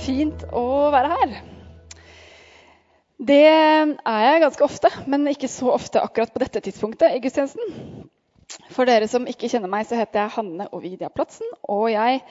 [0.00, 1.34] fint å være her.
[3.20, 8.06] Det er jeg ganske ofte, men ikke så ofte akkurat på dette tidspunktet i gudstjenesten.
[8.72, 11.46] For dere som ikke kjenner meg, så heter jeg Hanne Ovidia Platsen.
[11.68, 12.22] Og jeg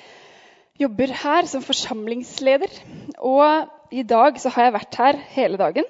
[0.81, 2.73] jobber her som forsamlingsleder.
[3.21, 5.87] Og i dag så har jeg vært her hele dagen.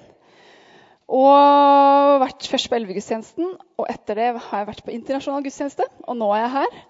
[1.10, 5.88] Og vært først på Elvegudstjenesten, og etter det har jeg vært på internasjonal gudstjeneste.
[6.06, 6.80] Og nå er jeg her.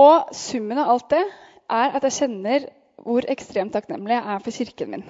[0.00, 1.22] Og summen av alt det
[1.70, 2.70] er at jeg kjenner
[3.04, 5.04] hvor ekstremt takknemlig jeg er for kirken min.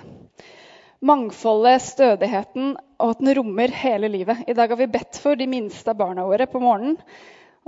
[1.01, 4.43] Mangfoldet, stødigheten og at den rommer hele livet.
[4.47, 6.99] I dag har vi bedt for de minste barna våre på morgenen.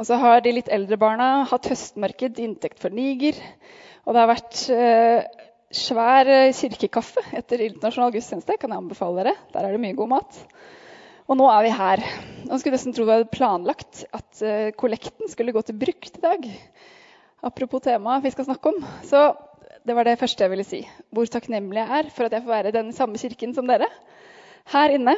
[0.01, 3.37] Og så har de litt eldre barna hatt høstmarked inntekt for Niger.
[4.05, 8.57] Og det har vært eh, svær eh, kirkekaffe etter internasjonal gudstjeneste.
[8.61, 9.35] kan jeg anbefale dere.
[9.53, 10.41] Der er det mye god mat.
[11.31, 12.03] Og nå er vi her.
[12.49, 16.25] Nå skulle nesten tro vi hadde planlagt at eh, kollekten skulle gå til brukt i
[16.25, 16.49] dag.
[17.43, 18.85] Apropos temaet vi skal snakke om.
[19.09, 19.23] Så
[19.87, 20.81] det var det første jeg ville si.
[21.11, 23.89] Hvor takknemlig jeg er for at jeg får være i den samme kirken som dere.
[24.73, 25.17] Her inne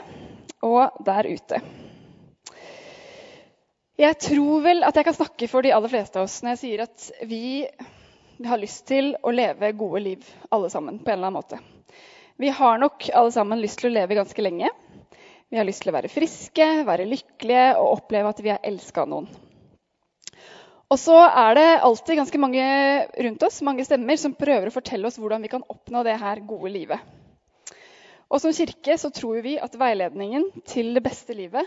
[0.65, 1.61] og der ute.
[4.01, 6.63] Jeg tror vel at jeg kan snakke for de aller fleste av oss når jeg
[6.65, 7.45] sier at vi
[8.43, 11.61] har lyst til å leve gode liv, alle sammen, på en eller annen måte.
[12.41, 14.73] Vi har nok alle sammen lyst til å leve ganske lenge.
[15.47, 19.05] Vi har lyst til å være friske, være lykkelige og oppleve at vi er elska
[19.05, 19.29] av noen.
[20.95, 22.65] Og så er det alltid ganske mange
[23.27, 26.39] rundt oss, mange stemmer, som prøver å fortelle oss hvordan vi kan oppnå det her
[26.47, 27.01] gode livet.
[28.31, 31.67] Og som kirke så tror vi at veiledningen til det beste livet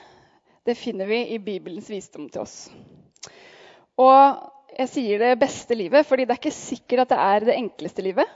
[0.68, 2.56] det finner vi i Bibelens visdom til oss.
[4.00, 4.48] Og
[4.78, 8.08] jeg sier det beste livet, fordi det er ikke sikkert at det er det enkleste
[8.08, 8.32] livet.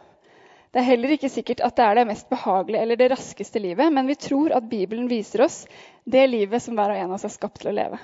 [0.71, 3.91] Det er heller ikke sikkert at det er det mest behagelige eller det raskeste livet,
[3.95, 5.63] men vi tror at Bibelen viser oss
[6.03, 7.99] det livet som hver og en av oss er skapt til å leve.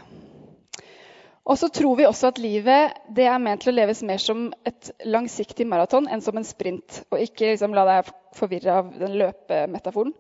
[1.48, 4.90] Og så tror vi også at livet er ment til å leves mer som et
[5.08, 7.02] langsiktig maraton enn som en sprint.
[7.08, 10.11] Og ikke liksom la deg forvirre av den løpemetaforen.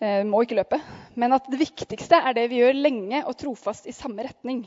[0.00, 0.80] Eh, må ikke løpe.
[1.16, 4.66] Men at det viktigste er det vi gjør lenge og trofast i samme retning.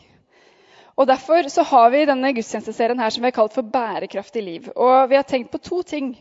[0.98, 4.68] Og Derfor så har vi denne gudstjenesteserien her som vi har kalt for Bærekraftig liv.
[4.74, 6.16] Og Vi har tenkt på to ting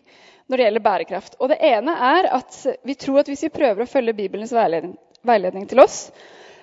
[0.49, 1.41] når det gjelder bærekraft.
[1.41, 4.97] Og Det ene er at vi tror at hvis vi prøver å følge Bibelens veiledning,
[5.25, 6.11] veiledning til oss,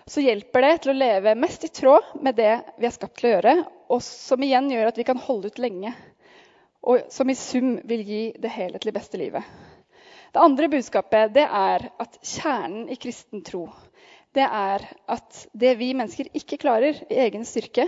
[0.10, 3.30] så hjelper det til å leve mest i tråd med det vi er skapt til
[3.30, 3.56] å gjøre,
[3.90, 5.94] og som igjen gjør at vi kan holde ut lenge.
[6.90, 9.44] Og som i sum vil gi det helhetlig beste livet.
[10.34, 13.68] Det andre budskapet det er at kjernen i kristen tro
[14.38, 17.88] det er at det vi mennesker ikke klarer i egen styrke,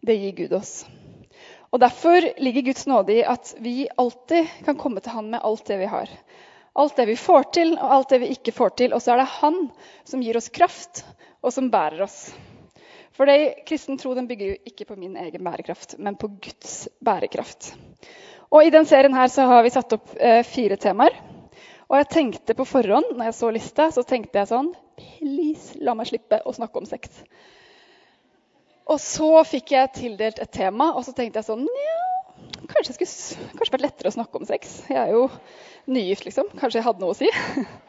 [0.00, 0.86] det gir Gud oss.
[1.74, 5.66] Og Derfor ligger Guds nåde i at vi alltid kan komme til Han med alt
[5.68, 6.08] det vi har.
[6.72, 8.94] Alt det vi får til, og alt det vi ikke får til.
[8.94, 9.58] Og så er det Han
[10.04, 11.04] som gir oss kraft,
[11.46, 12.18] og som bærer oss.
[13.16, 13.30] For
[13.64, 17.70] kristen tro den bygger jo ikke på min egen bærekraft, men på Guds bærekraft.
[18.50, 21.16] Og I denne serien her så har vi satt opp eh, fire temaer.
[21.86, 25.94] Og jeg tenkte på forhånd når jeg så lista, så tenkte jeg sånn Please, la
[25.96, 27.22] meg slippe å snakke om sex.
[28.90, 31.96] Og så fikk jeg tildelt et tema, og så tenkte jeg sånn Nja,
[32.70, 34.78] kanskje det skulle vært lettere å snakke om sex.
[34.90, 35.26] Jeg er jo
[35.90, 36.52] nygift, liksom.
[36.58, 37.30] Kanskje jeg hadde noe å si.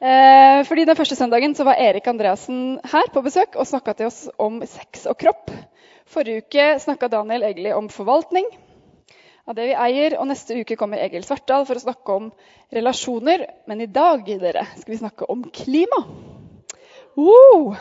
[0.00, 4.10] eh, fordi Den første søndagen så var Erik Andreassen her på besøk og snakka til
[4.10, 5.52] oss om sex og kropp.
[6.08, 8.46] Forrige uke snakka Daniel egentlig om forvaltning
[9.48, 10.18] av det vi eier.
[10.20, 12.30] Og neste uke kommer Egil Svartdal for å snakke om
[12.74, 13.46] relasjoner.
[13.68, 16.02] Men i dag dere, skal vi snakke om klima.
[17.18, 17.76] Uh!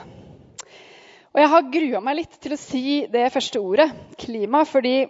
[1.37, 5.03] Og jeg har grua meg litt til å si det første ordet, klima, fordi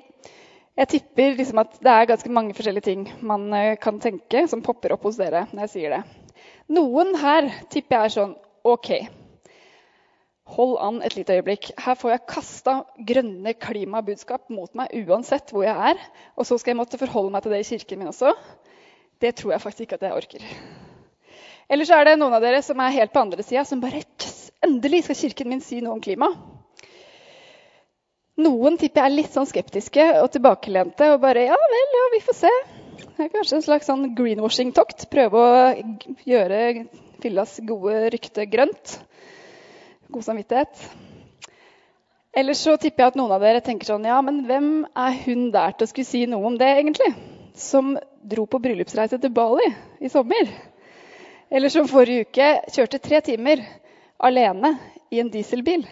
[0.78, 4.62] jeg tipper liksom at det er ganske mange forskjellige ting man eh, kan tenke som
[4.66, 6.27] popper opp hos dere når jeg sier det.
[6.74, 8.36] Noen her tipper jeg er sånn
[8.68, 8.92] OK,
[10.56, 11.74] Hold an et lite øyeblikk.
[11.76, 12.74] Her får jeg kasta
[13.10, 16.00] grønne klimabudskap mot meg uansett hvor jeg er.
[16.40, 18.32] Og så skal jeg måtte forholde meg til det i kirken min også.
[19.20, 20.46] Det tror jeg faktisk ikke at jeg orker.
[21.68, 24.00] Eller så er det noen av dere som er helt på andre sida, som bare
[24.00, 26.32] yes, Endelig skal kirken min si noe om klima.
[28.42, 32.24] Noen tipper jeg er litt sånn skeptiske og tilbakelente og bare Ja vel, ja, vi
[32.24, 32.54] får se.
[32.98, 35.06] Det er kanskje en slags sånn greenwashing-tokt.
[35.12, 35.52] Prøve å
[36.26, 36.88] gjøre
[37.22, 38.98] Fillas gode rykte grønt
[40.14, 40.84] god samvittighet.
[42.38, 45.48] Ellers så tipper jeg at noen av dere tenker sånn Ja, men hvem er hun
[45.54, 47.10] der til å skulle si noe om det, egentlig?
[47.58, 49.66] Som dro på bryllupsreise til Bali
[50.00, 50.52] i sommer.
[51.50, 53.64] Eller som forrige uke kjørte tre timer
[54.18, 54.76] alene
[55.14, 55.86] i en dieselbil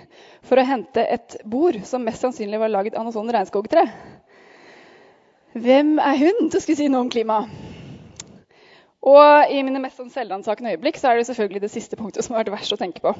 [0.45, 3.85] for å hente et bord som mest sannsynlig var laget av noe sånn regnskogtre.
[5.55, 7.45] Hvem er hun til å skulle si noe om klima?
[9.07, 12.35] Og i mine mest sånn selvransakende øyeblikk så er det selvfølgelig det siste punktet som
[12.35, 13.13] har vært verst å tenke på.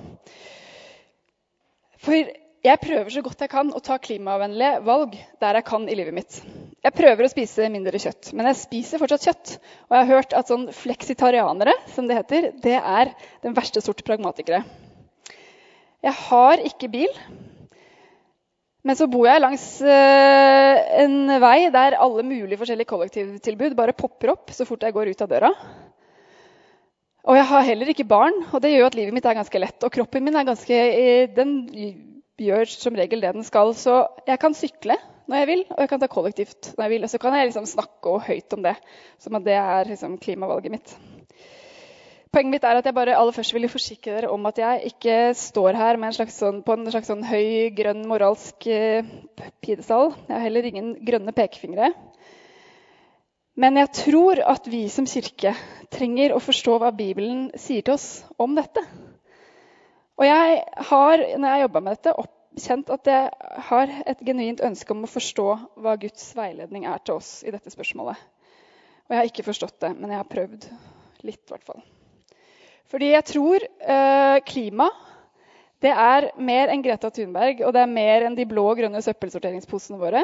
[2.04, 2.18] For
[2.66, 6.18] jeg prøver så godt jeg kan å ta klimavennlige valg der jeg kan i livet
[6.18, 6.42] mitt.
[6.84, 9.56] Jeg prøver å spise mindre kjøtt, men jeg spiser fortsatt kjøtt.
[9.88, 13.16] Og jeg har hørt at sånn fleksitarianere, som det heter, det er
[13.48, 14.66] den verste sort pragmatikere.
[16.04, 17.16] Jeg har ikke bil,
[18.86, 24.36] men så bor jeg langs eh, en vei der alle mulige forskjellige kollektivtilbud bare popper
[24.36, 25.50] opp så fort jeg går ut av døra.
[27.26, 29.80] Og jeg har heller ikke barn, og det gjør at livet mitt er ganske lett.
[29.82, 31.56] Og kroppen min er ganske, eh, den
[32.38, 35.90] gjør som regel det den skal, så jeg kan sykle når jeg vil, og jeg
[35.90, 37.08] kan ta kollektivt når jeg vil.
[37.08, 38.76] Og så kan jeg liksom snakke høyt om det,
[39.18, 40.98] som at det er liksom klimavalget mitt.
[42.36, 45.14] Poenget mitt er at jeg bare aller først vil forsikre dere om at jeg ikke
[45.40, 49.54] står her en sånn, på en slags sånn høy, grønn moralsk pidesal.
[49.64, 50.12] pidestall.
[50.28, 51.94] Jeg har heller ingen grønne pekefingre.
[53.56, 55.56] Men jeg tror at vi som kirke
[55.96, 58.84] trenger å forstå hva Bibelen sier til oss om dette.
[60.20, 60.62] Og jeg
[60.92, 62.30] har, når jeg jobba med dette,
[62.68, 65.50] kjent at jeg har et genuint ønske om å forstå
[65.80, 68.20] hva Guds veiledning er til oss i dette spørsmålet.
[69.08, 70.74] Og jeg har ikke forstått det, men jeg har prøvd
[71.24, 71.86] litt, i hvert fall.
[72.92, 74.90] Fordi jeg tror eh, klima
[75.84, 79.02] det er mer enn Greta Thunberg, og det er mer enn de blå og grønne
[79.06, 80.24] søppelsorteringsposene våre.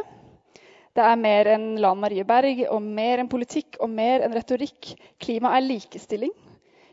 [0.95, 4.93] Det er mer enn Lan Marie Berg, og mer enn politikk og mer enn retorikk.
[5.21, 6.33] Klima er likestilling.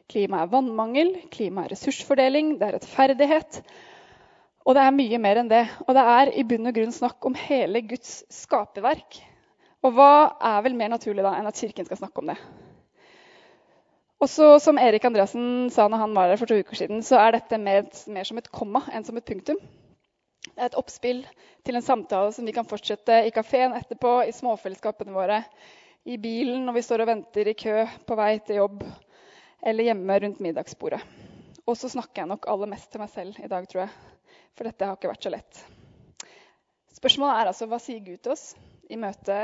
[0.09, 3.63] Klima er vannmangel, klima er ressursfordeling, det er rettferdighet.
[4.69, 5.65] Og det er mye mer enn det.
[5.87, 9.23] Og det er i bunn og grunn snakk om hele Guds skaperverk.
[9.87, 10.13] Og hva
[10.51, 12.39] er vel mer naturlig da enn at Kirken skal snakke om det?
[14.19, 17.21] Og så, Som Erik Andreassen sa når han var der for to uker siden, så
[17.23, 19.61] er dette mer, mer som et komma enn som et punktum.
[20.49, 21.21] Det er et oppspill
[21.67, 25.45] til en samtale som vi kan fortsette i kafeen etterpå, i småfellesskapene våre,
[26.03, 28.83] i bilen når vi står og venter i kø på vei til jobb,
[29.63, 31.01] eller hjemme rundt middagsbordet.
[31.69, 33.93] Og så snakker jeg nok aller mest til meg selv i dag, tror jeg.
[34.57, 35.63] For dette har ikke vært så lett.
[36.99, 38.49] Spørsmålet er altså hva sier Gud til oss
[38.91, 39.43] i møte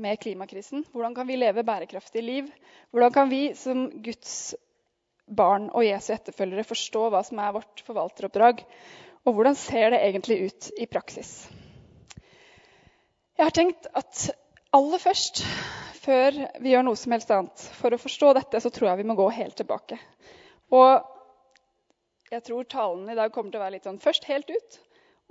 [0.00, 0.84] med klimakrisen?
[0.92, 2.50] Hvordan kan vi leve bærekraftige liv?
[2.90, 4.54] Hvordan kan vi som Guds
[5.26, 8.64] barn og Jesu etterfølgere forstå hva som er vårt forvalteroppdrag?
[9.24, 11.32] Og hvordan ser det egentlig ut i praksis?
[13.38, 14.30] Jeg har tenkt at
[14.74, 15.42] aller først,
[16.02, 19.08] før vi gjør noe som helst annet, for å forstå dette, så tror jeg vi
[19.08, 19.98] må gå helt tilbake.
[20.72, 24.78] Og jeg tror talen i dag kommer til å være litt sånn først helt ut,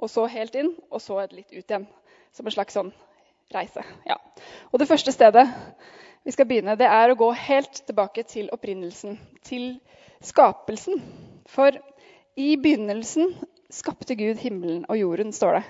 [0.01, 1.87] og så helt inn, og så litt ut igjen.
[2.31, 2.91] Som en slags sånn
[3.55, 3.83] reise.
[4.07, 4.17] Ja.
[4.71, 5.47] Og det første stedet
[6.23, 9.17] vi skal begynne, det er å gå helt tilbake til opprinnelsen.
[9.45, 9.79] Til
[10.21, 11.01] skapelsen.
[11.49, 11.77] For
[12.37, 13.33] i begynnelsen
[13.73, 15.63] skapte Gud himmelen og jorden, står det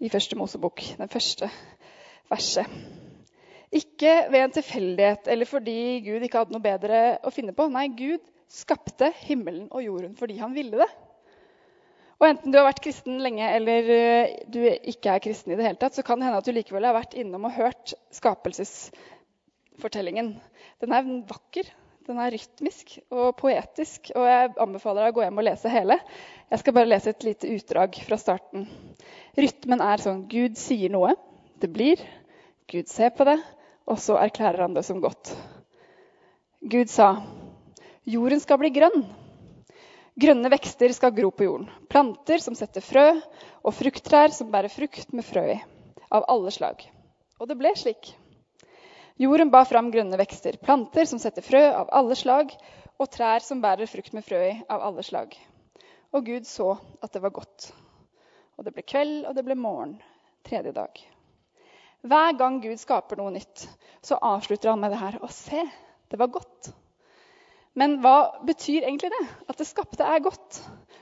[0.00, 0.82] i første Mosebok.
[0.98, 1.50] Den første
[2.30, 2.66] verset.
[3.70, 7.68] Ikke ved en tilfeldighet eller fordi Gud ikke hadde noe bedre å finne på.
[7.70, 10.88] Nei, Gud skapte himmelen og jorden fordi han ville det.
[12.20, 15.64] Og Enten du har vært kristen lenge eller eh, du ikke er kristen, i det
[15.64, 20.34] hele tatt, så kan det hende at du likevel har vært innom og hørt skapelsesfortellingen.
[20.84, 21.64] Den er vakker,
[22.10, 24.12] den er rytmisk og poetisk.
[24.12, 25.96] Og jeg anbefaler deg å gå hjem og lese hele.
[26.50, 28.68] Jeg skal bare lese et lite utdrag fra starten.
[29.40, 31.14] Rytmen er sånn Gud sier noe,
[31.62, 31.96] det blir.
[32.70, 33.38] Gud ser på det,
[33.88, 35.32] og så erklærer han det som godt.
[36.60, 37.14] Gud sa
[38.10, 39.04] Jorden skal bli grønn.
[40.20, 41.68] Grønne vekster skal gro på jorden.
[41.88, 43.04] Planter som setter frø,
[43.64, 45.60] og frukttrær som bærer frukt med frø i.
[46.12, 46.82] Av alle slag.
[47.40, 48.10] Og det ble slik.
[49.20, 52.52] Jorden ba fram grønne vekster, planter som setter frø av alle slag,
[53.00, 55.38] og trær som bærer frukt med frø i av alle slag.
[56.12, 57.70] Og Gud så at det var godt.
[58.58, 59.94] Og det ble kveld, og det ble morgen.
[60.44, 61.00] Tredje dag.
[62.04, 63.64] Hver gang Gud skaper noe nytt,
[64.04, 65.20] så avslutter han med det her.
[65.24, 65.64] Og se,
[66.12, 66.72] det var godt.
[67.80, 69.22] Men hva betyr egentlig det?
[69.48, 70.60] At det skapte er godt?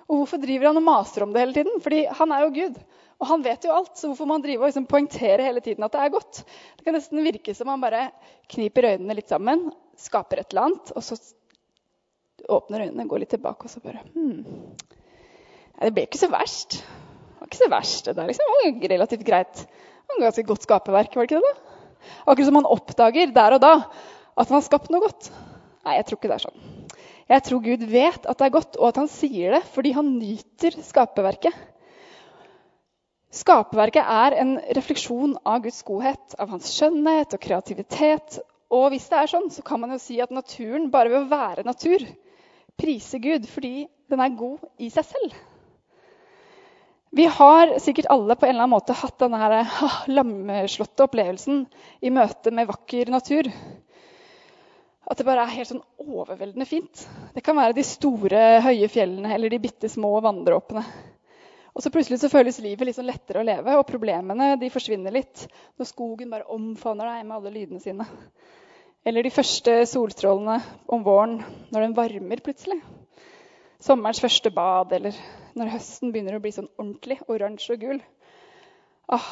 [0.08, 1.80] Og hvorfor driver han og maser om det hele tiden?
[1.84, 2.78] Fordi han er jo Gud.
[3.18, 5.82] Og han vet jo alt, så hvorfor må han drive og liksom poengtere hele tiden
[5.84, 6.44] at det er godt?
[6.78, 8.04] Det kan nesten virke som han bare
[8.52, 9.64] kniper øynene litt sammen,
[9.98, 11.18] skaper et eller annet, og så
[12.46, 14.44] åpner øynene, går litt tilbake og så bare hmm.
[15.78, 16.78] Det ble ikke så verst.
[16.78, 18.06] Det var ikke så verst.
[18.06, 19.60] Det der liksom var relativt greit.
[19.66, 21.50] Det var ganske godt skaperverk, var det ikke det?
[21.50, 21.76] da?
[22.24, 23.74] Akkurat som han oppdager der og da
[24.38, 25.30] at han har skapt noe godt.
[25.86, 26.68] Nei, jeg tror ikke det er sånn.
[27.28, 30.14] Jeg tror Gud vet at det er godt, og at han sier det fordi han
[30.16, 31.56] nyter skaperverket.
[33.38, 38.38] Skaperverket er en refleksjon av Guds godhet, av hans skjønnhet og kreativitet.
[38.72, 41.30] Og hvis det er sånn, så kan man jo si at naturen, bare ved å
[41.30, 42.04] være natur,
[42.78, 45.36] priser Gud fordi den er god i seg selv.
[47.18, 50.02] Vi har sikkert alle på en eller annen måte hatt denne ah,
[51.04, 51.62] opplevelsen
[52.04, 53.48] i møte med vakker natur.
[55.08, 57.04] At det bare er helt sånn overveldende fint.
[57.32, 60.82] Det kan være de store, høye fjellene eller de bitte små vanndråpene.
[61.72, 65.14] Og så plutselig så føles livet litt sånn lettere å leve, og problemene de forsvinner
[65.14, 65.44] litt
[65.78, 68.06] når skogen bare omfavner deg med alle lydene sine.
[69.06, 70.58] Eller de første solstrålene
[70.90, 71.38] om våren
[71.70, 72.80] når den varmer plutselig.
[73.78, 75.14] Sommerens første bad, eller
[75.54, 78.02] når høsten begynner å bli sånn ordentlig oransje og gul.
[79.14, 79.30] Ah,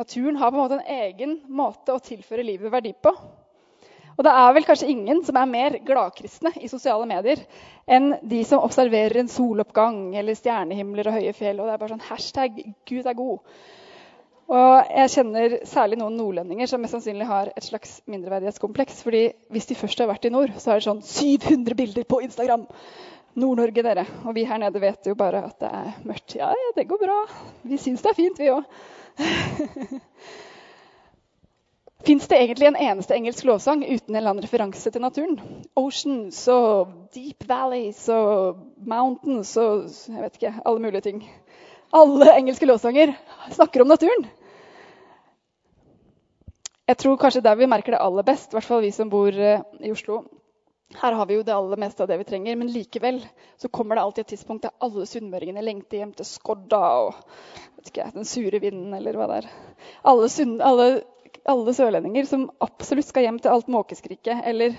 [0.00, 3.12] naturen har på en måte en egen måte å tilføre livet verdi på.
[4.20, 7.40] Og det er vel kanskje ingen som er mer gladkristne i sosiale medier
[7.88, 11.56] enn de som observerer en soloppgang eller stjernehimler og høye fjell.
[11.56, 13.40] Og det er bare sånn hashtag 'Gud er god'.
[14.50, 19.00] Og jeg kjenner særlig noen nordlendinger som mest sannsynlig har et slags mindreverdighetskompleks.
[19.06, 22.20] fordi hvis de først har vært i nord, så er det sånn 700 bilder på
[22.20, 22.66] Instagram.
[23.40, 24.04] Nord-Norge, dere.
[24.26, 26.36] Og vi her nede vet jo bare at det er mørkt.
[26.36, 27.18] Ja, ja, det går bra.
[27.62, 28.64] Vi syns det er fint, vi òg.
[32.00, 35.36] Fins det egentlig en eneste engelsk lovsang uten en eller annen referanse til naturen?
[35.76, 41.20] Oceans og deep valleys og mountains og jeg vet ikke, alle mulige ting.
[41.92, 43.12] Alle engelske lovsanger
[43.52, 44.24] snakker om naturen.
[46.88, 49.30] Jeg tror kanskje der vi merker det aller best, i hvert fall vi som bor
[49.30, 50.24] eh, i Oslo
[50.98, 53.20] Her har vi jo det aller meste av det vi trenger, men likevel
[53.60, 57.20] så kommer det alltid et tidspunkt der alle sunnmøringene lengter hjem til skodda og
[57.84, 59.50] ikke, den sure vinden eller hva det er.
[60.10, 60.88] Alle, sunn, alle
[61.48, 64.42] alle sørlendinger som absolutt skal hjem til alt måkeskriket.
[64.46, 64.76] Eller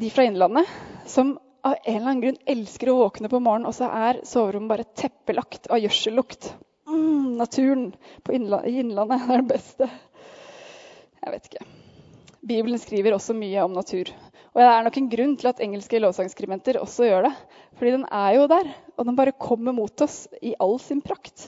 [0.00, 0.68] de fra Innlandet
[1.10, 4.72] som av en eller annen grunn elsker å våkne på morgenen, og så er soverommet
[4.72, 6.50] bare teppelagt av gjødsellukt.
[6.90, 7.92] Mm, naturen
[8.34, 9.88] innla i Innlandet er det beste.
[11.22, 11.66] Jeg vet ikke.
[12.42, 14.10] Bibelen skriver også mye om natur.
[14.52, 17.32] Og det er nok en grunn til at engelske lovsangskribenter også gjør det.
[17.78, 21.46] Fordi den er jo der, og den bare kommer mot oss i all sin prakt.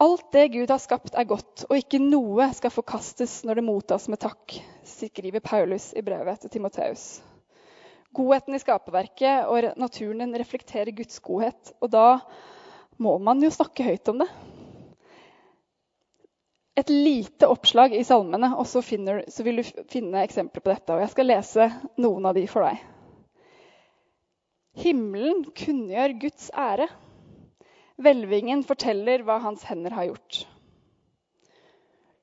[0.00, 4.06] Alt det Gud har skapt, er godt, og ikke noe skal forkastes når det mottas
[4.08, 4.54] med takk,
[4.88, 7.02] skriver Paulus i brevet til Timoteus.
[8.16, 12.06] Godheten i skaperverket og naturen reflekterer Guds godhet, og da
[12.96, 14.30] må man jo snakke høyt om det.
[16.80, 20.96] Et lite oppslag i salmene, og så, finner, så vil du finne eksempler på dette.
[20.96, 21.68] og Jeg skal lese
[22.00, 22.80] noen av de for deg.
[24.80, 26.88] Himmelen kunngjør Guds ære.
[28.00, 30.44] Hvelvingen forteller hva hans hender har gjort.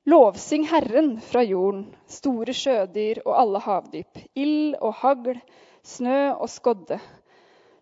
[0.08, 5.36] Lovsyng Herren fra jorden, store sjødyr og alle havdyp, ild og hagl,
[5.84, 6.96] snø og skodde.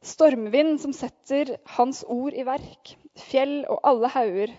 [0.06, 2.92] Stormvind som setter Hans ord i verk,
[3.28, 4.52] fjell og alle hauger,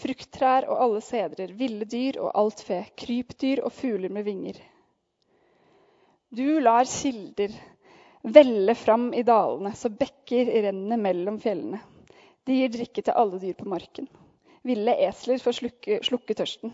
[0.00, 4.58] frukttrær og alle sedrer, ville dyr og alt fe, krypdyr og fugler med vinger.
[6.30, 7.54] Du lar kilder
[8.22, 11.80] velle fram i dalene, så bekker renner mellom fjellene.
[12.50, 14.08] De gir drikke til alle dyr på marken.
[14.66, 16.72] Ville esler får slukke, slukke tørsten.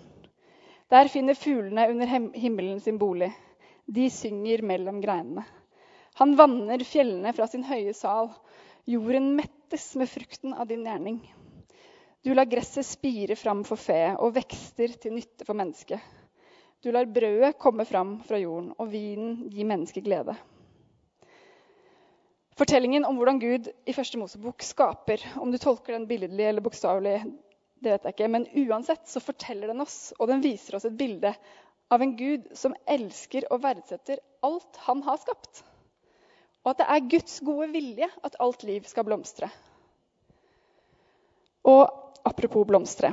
[0.89, 3.29] Der finner fuglene under himmelen sin bolig.
[3.85, 5.45] De synger mellom greinene.
[6.17, 8.33] Han vanner fjellene fra sin høye sal.
[8.89, 11.21] Jorden mettes med frukten av din gjerning.
[12.25, 16.01] Du lar gresset spire fram for fe og vekster til nytte for mennesket.
[16.81, 20.41] Du lar brødet komme fram fra jorden, og vinen gi mennesket glede.
[22.57, 27.19] Fortellingen om hvordan Gud i første Mosebok skaper, om du tolker den billedlig eller bokstavelig,
[27.85, 30.97] det vet jeg ikke, men uansett så forteller den oss, og den viser oss et
[30.97, 31.35] bilde
[31.93, 35.61] av en Gud som elsker og verdsetter alt han har skapt.
[36.65, 39.51] Og at det er Guds gode vilje at alt liv skal blomstre.
[41.69, 41.85] Og
[42.27, 43.13] apropos blomstre.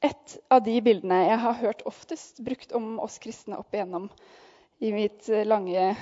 [0.00, 4.08] Et av de bildene jeg har hørt oftest brukt om oss kristne opp igjennom
[4.80, 5.92] i mitt lange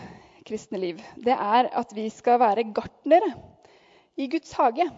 [0.48, 3.30] kristne liv, det er at vi skal være gartnere
[4.18, 4.88] i Guds hage.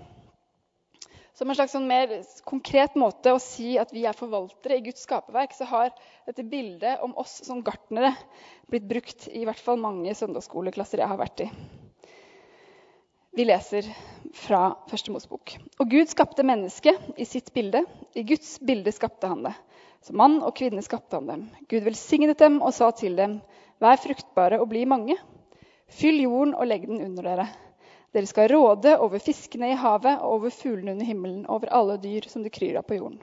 [1.37, 2.11] Som en slags sånn mer
[2.45, 5.93] konkret måte å si at vi er forvaltere i Guds skaperverk, så har
[6.29, 8.13] dette bildet om oss som gartnere
[8.69, 11.49] blitt brukt i hvert fall mange søndagsskoleklasser jeg har vært i.
[13.33, 13.87] Vi leser
[14.35, 15.55] fra Første Mosebok.
[15.81, 17.85] Og Gud skapte mennesket i sitt bilde.
[18.19, 19.55] I Guds bilde skapte han det.
[20.05, 21.49] Så mann og kvinne skapte han dem.
[21.71, 23.39] Gud velsignet dem og sa til dem,
[23.81, 25.17] vær fruktbare og bli mange.
[25.91, 27.49] Fyll jorden og legg den under dere.
[28.15, 32.27] Dere skal råde over fiskene i havet og over fuglene under himmelen, over alle dyr
[32.31, 33.21] som det kryr av på jorden.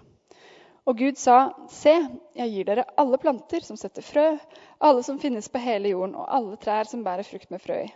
[0.88, 1.94] Og Gud sa, Se,
[2.38, 4.38] jeg gir dere alle planter som setter frø,
[4.80, 7.90] alle som finnes på hele jorden, og alle trær som bærer frukt med frø i.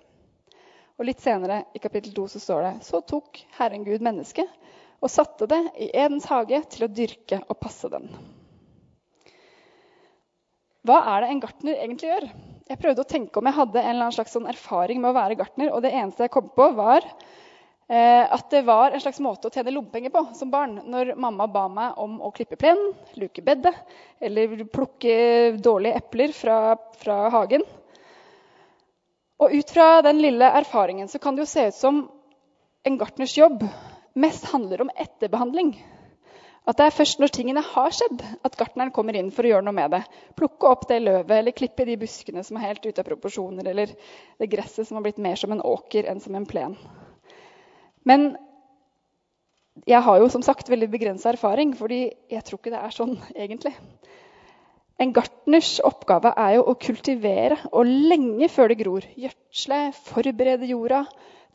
[0.99, 4.49] Og Litt senere i kapittel 2 så står det, Så tok Herren Gud mennesket
[5.01, 8.11] og satte det i Edens hage til å dyrke og passe den.
[10.85, 12.27] Hva er det en gartner egentlig gjør?
[12.71, 15.17] Jeg prøvde å tenke om jeg hadde en eller annen slags sånn erfaring med å
[15.17, 15.73] være gartner.
[15.75, 19.51] Og det eneste jeg kom på, var eh, at det var en slags måte å
[19.51, 20.77] tjene lommepenger på som barn.
[20.87, 23.75] Når mamma ba meg om å klippe plenen, luke bedet
[24.23, 25.17] eller plukke
[25.59, 27.67] dårlige epler fra, fra hagen.
[29.41, 32.05] Og ut fra den lille erfaringen så kan det jo se ut som
[32.87, 33.65] en gartners jobb
[34.15, 35.75] mest handler om etterbehandling.
[36.69, 39.65] At det er først når tingene har skjedd, at gartneren kommer inn for å gjøre
[39.65, 40.01] noe med det.
[40.37, 43.95] Plukke opp det løvet, eller klippe de buskene som er helt ute av proporsjoner, eller
[44.37, 46.77] det gresset som har blitt mer som en åker enn som en plen.
[48.05, 48.35] Men
[49.89, 53.17] jeg har jo som sagt veldig begrensa erfaring, fordi jeg tror ikke det er sånn
[53.33, 53.73] egentlig.
[55.01, 59.07] En gartners oppgave er jo å kultivere, og lenge før det gror.
[59.17, 59.79] Gjødsle,
[60.11, 61.07] forberede jorda,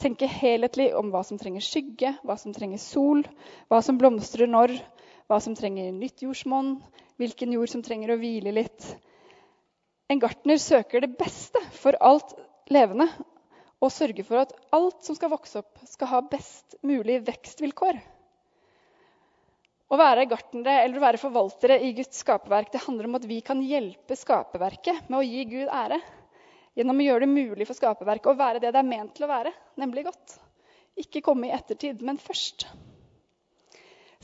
[0.02, 3.22] tenke helhetlig om hva som trenger skygge, hva som trenger sol,
[3.70, 4.74] hva som blomstrer når,
[5.26, 6.76] hva som trenger nytt jordsmonn,
[7.18, 8.86] hvilken jord som trenger å hvile litt.
[10.10, 12.36] En gartner søker det beste for alt
[12.70, 13.08] levende
[13.82, 17.98] og sørger for at alt som skal vokse opp, skal ha best mulig vekstvilkår.
[19.86, 23.38] Å være gartnere eller å være forvaltere i Guds skaperverk det handler om at vi
[23.44, 26.00] kan hjelpe skaperverket med å gi Gud ære.
[26.76, 29.30] Gjennom å gjøre det mulig for skaperverket å være det det er ment til å
[29.30, 30.34] være, nemlig godt.
[30.98, 32.66] Ikke komme i ettertid, men først.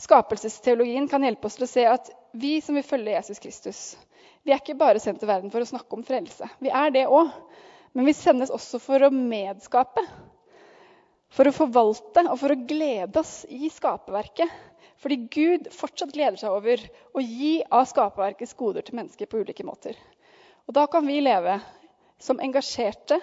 [0.01, 3.81] Skapelsesteologien kan hjelpe oss til å se at vi som vil følge Jesus Kristus,
[4.43, 6.49] vi er ikke bare sendt til verden for å snakke om frelse.
[6.59, 7.31] Vi er det òg.
[7.93, 10.03] Men vi sendes også for å medskape.
[11.33, 14.51] For å forvalte og for å glede oss i skaperverket.
[15.03, 16.83] Fordi Gud fortsatt gleder seg over
[17.13, 19.97] å gi av skaperverkets goder til mennesker på ulike måter.
[20.67, 21.59] Og da kan vi leve
[22.23, 23.19] som engasjerte,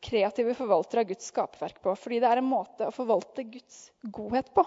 [0.00, 1.96] kreative forvaltere av Guds skaperverk på.
[2.00, 4.64] Fordi det er en måte å forvalte Guds godhet på.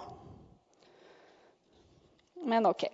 [2.44, 2.86] Men OK.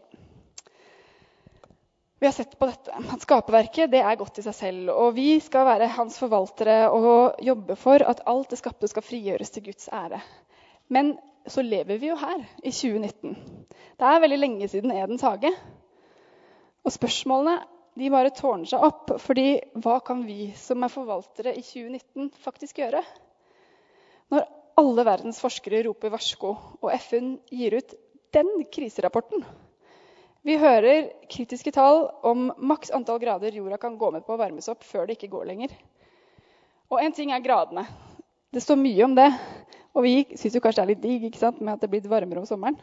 [2.20, 2.96] Vi har sett på dette.
[3.14, 4.92] At skaperverket det er godt i seg selv.
[4.96, 9.52] Og vi skal være hans forvaltere og jobbe for at alt det skapte skal frigjøres
[9.54, 10.22] til Guds ære.
[10.88, 11.16] Men
[11.48, 13.36] så lever vi jo her i 2019.
[14.00, 15.52] Det er veldig lenge siden Edens hage.
[16.86, 17.60] Og spørsmålene
[17.96, 19.14] de bare tårner seg opp.
[19.22, 23.04] fordi hva kan vi som er forvaltere i 2019, faktisk gjøre?
[24.34, 24.48] Når
[24.82, 27.94] alle verdens forskere roper varsko, og FN gir ut
[28.36, 29.44] den kriserapporten.
[30.46, 34.68] Vi hører kritiske tall om maks antall grader jorda kan gå med på å varmes
[34.70, 35.72] opp før det ikke går lenger.
[36.92, 37.88] Og én ting er gradene.
[38.54, 39.30] Det står mye om det.
[39.96, 42.12] Og vi syns kanskje det er litt digg ikke sant, med at det er blitt
[42.12, 42.78] varmere om sommeren.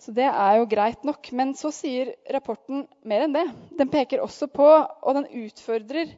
[0.00, 1.28] Så det er jo greit nok.
[1.36, 3.44] Men så sier rapporten mer enn det.
[3.76, 6.14] Den peker også på, og den utfordrer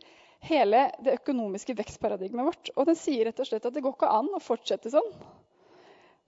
[0.46, 2.72] hele det økonomiske vekstparadigmet vårt.
[2.76, 5.08] Og den sier rett og slett at det går ikke an å fortsette sånn.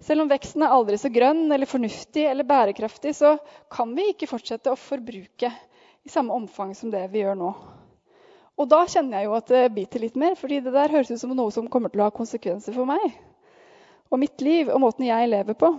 [0.01, 3.35] Selv om veksten er aldri så grønn eller fornuftig eller bærekraftig, så
[3.73, 5.51] kan vi ikke fortsette å forbruke
[6.05, 7.51] i samme omfang som det vi gjør nå.
[8.61, 11.21] Og da kjenner jeg jo at det biter litt mer, fordi det der høres ut
[11.21, 13.05] som noe som kommer til å ha konsekvenser for meg
[14.11, 15.71] og mitt liv og måten jeg lever på.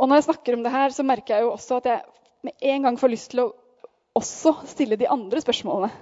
[0.00, 2.68] Og når jeg snakker om det her, så merker jeg jo også at jeg med
[2.72, 3.50] en gang får lyst til å
[4.16, 5.92] også stille de andre spørsmålene.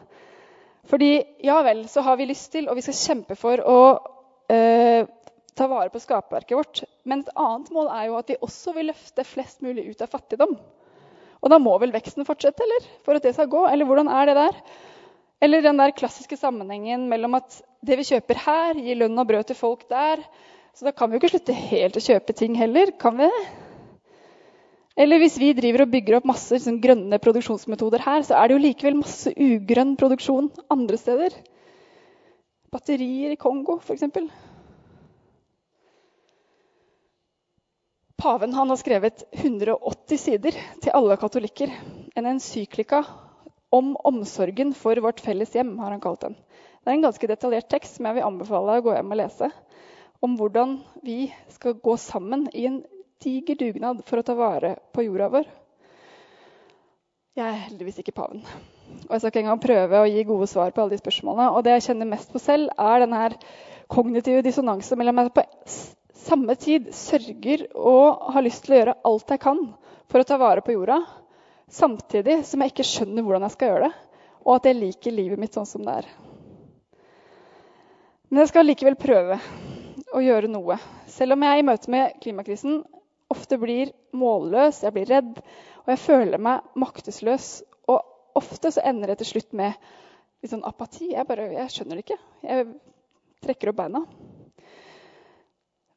[0.88, 1.10] Fordi
[1.44, 3.80] ja vel, så har vi lyst til, og vi skal kjempe for å
[4.48, 5.02] øh,
[5.58, 6.82] ta vare på skaperverket vårt.
[7.08, 10.12] Men et annet mål er jo at vi også vil løfte flest mulig ut av
[10.12, 10.54] fattigdom.
[11.38, 12.86] Og da må vel veksten fortsette, eller?
[13.06, 13.64] For at det skal gå?
[13.70, 14.60] Eller hvordan er det der?
[15.44, 19.50] Eller den der klassiske sammenhengen mellom at det vi kjøper her, gir lønn og brød
[19.50, 20.24] til folk der.
[20.74, 22.90] Så da kan vi jo ikke slutte helt å kjøpe ting heller.
[22.98, 23.44] Kan vi det?
[24.98, 28.56] Eller hvis vi driver og bygger opp masse liksom, grønne produksjonsmetoder her, så er det
[28.56, 31.36] jo likevel masse ugrønn produksjon andre steder.
[32.74, 34.08] Batterier i Kongo, f.eks.
[38.18, 41.70] Paven har skrevet 180 sider til alle katolikker.
[42.18, 43.04] En encyklika
[43.70, 46.34] om omsorgen for vårt felles hjem, har han kalt den.
[46.34, 49.20] Det er en ganske detaljert tekst som jeg vil anbefale deg å gå hjem og
[49.20, 49.48] lese.
[50.18, 50.72] Om hvordan
[51.06, 51.18] vi
[51.54, 52.80] skal gå sammen i en
[53.22, 55.46] diger dugnad for å ta vare på jorda vår.
[57.38, 58.42] Jeg er heldigvis ikke paven.
[59.04, 61.52] Og jeg skal ikke engang prøve å gi gode svar på alle de spørsmålene.
[61.54, 63.30] Og det jeg kjenner mest på selv, er denne
[63.86, 65.46] kognitive dissonansen mellom at på
[66.18, 69.62] samme tid sørger og har lyst til å gjøre alt jeg kan
[70.08, 71.02] for å ta vare på jorda,
[71.70, 75.40] samtidig som jeg ikke skjønner hvordan jeg skal gjøre det, og at jeg liker livet
[75.40, 76.08] mitt sånn som det er.
[78.28, 79.38] Men jeg skal likevel prøve
[80.12, 80.76] å gjøre noe.
[81.08, 82.82] Selv om jeg i møte med klimakrisen
[83.32, 85.40] ofte blir målløs, jeg blir redd,
[85.84, 87.48] og jeg føler meg maktesløs.
[87.88, 89.76] Og ofte så ender det til slutt med
[90.42, 91.12] litt sånn apati.
[91.14, 92.20] Jeg, bare, jeg skjønner det ikke.
[92.44, 92.68] Jeg
[93.44, 94.04] trekker opp beina.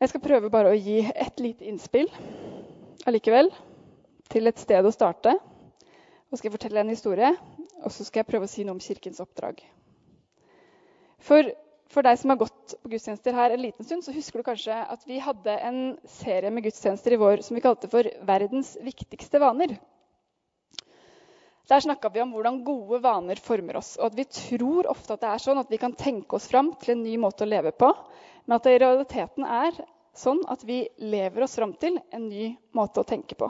[0.01, 2.07] Jeg skal prøve bare å gi et lite innspill
[3.05, 3.51] allikevel
[4.33, 5.35] til et sted å starte.
[6.31, 7.29] Og skal jeg fortelle en historie,
[7.83, 9.59] og så skal jeg prøve å si noe om Kirkens oppdrag.
[11.21, 11.51] For,
[11.93, 14.79] for deg som har gått på gudstjenester her en liten stund, så husker du kanskje
[14.95, 15.79] at vi hadde en
[16.15, 19.77] serie med gudstjenester i vår som vi kalte for 'Verdens viktigste vaner'.
[21.69, 23.93] Der snakka vi om hvordan gode vaner former oss.
[24.01, 26.73] Og at vi tror ofte at det er sånn at vi kan tenke oss fram
[26.81, 27.93] til en ny måte å leve på.
[28.51, 29.77] Men at det i realiteten er
[30.19, 33.47] sånn at vi lever oss fram til en ny måte å tenke på.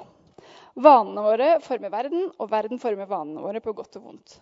[0.77, 4.35] Vanene våre former verden, og verden former vanene våre på godt og vondt.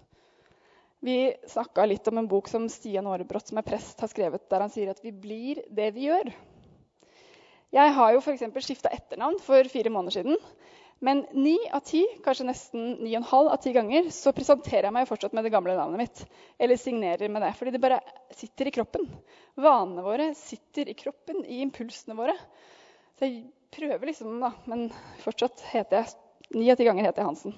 [0.99, 4.65] Vi snakka litt om en bok som Stian Aarebrot, som er prest, har skrevet, der
[4.65, 6.27] han sier at vi blir det vi gjør.
[7.79, 8.43] Jeg har jo f.eks.
[8.67, 10.43] skifta etternavn for fire måneder siden.
[10.99, 14.89] Men ni av ti, kanskje nesten ni og en halv av ti ganger, så presenterer
[14.89, 16.23] jeg meg fortsatt med det gamle navnet mitt.
[16.59, 17.53] Eller signerer med det.
[17.55, 18.01] Fordi det bare
[18.35, 19.05] sitter i kroppen.
[19.55, 22.35] Vanene våre sitter i kroppen, i impulsene våre.
[23.15, 24.51] Så jeg prøver liksom, da.
[24.67, 24.89] Men
[25.23, 26.17] fortsatt heter jeg
[26.49, 27.53] Ni av ti ganger heter jeg Hansen.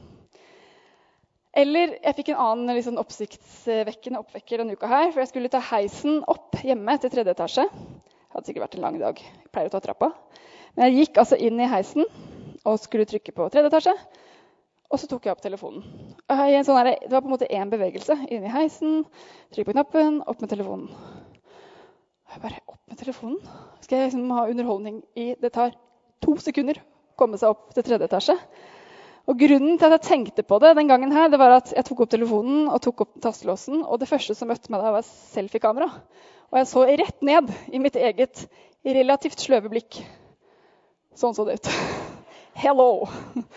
[1.56, 5.13] Eller jeg fikk en annen liksom, oppsiktsvekkende oppvekker denne uka her.
[5.13, 7.65] For jeg skulle ta heisen opp hjemme til tredje etasje.
[7.71, 9.23] Det hadde sikkert vært en lang dag.
[9.23, 10.12] Jeg pleier å ta trappa.
[10.75, 12.06] Men jeg gikk altså inn i heisen
[12.67, 13.95] og skulle trykke på tredje etasje.
[14.91, 15.86] Og så tok jeg opp telefonen.
[16.28, 18.17] Sånn her, det var på en måte én bevegelse.
[18.28, 19.06] Inn i heisen,
[19.56, 20.91] trykk på knappen, opp med telefonen.
[22.32, 23.39] Jeg bare, opp med telefonen?
[23.84, 25.74] Skal jeg liksom ha underholdning i Det tar
[26.24, 28.36] to sekunder å komme seg opp til tredje etasje.
[29.30, 31.88] Og Grunnen til at jeg tenkte på det den gangen her, det var at jeg
[31.88, 35.08] tok opp telefonen og tok opp tastelåsen, og det første som møtte meg da, var
[35.08, 35.91] selfiekamera.
[36.52, 38.45] Og jeg så rett ned i mitt eget
[38.84, 40.02] relativt sløve blikk.
[41.15, 42.01] Sånn så det ut.
[42.54, 43.10] Hello!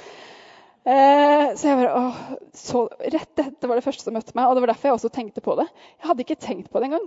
[0.85, 2.17] Eh, så jeg bare, åh,
[2.53, 5.11] så Rett dette var det første som møtte meg, og det var derfor jeg også
[5.17, 5.65] tenkte på det.
[5.97, 7.07] Jeg hadde ikke tenkt på det engang.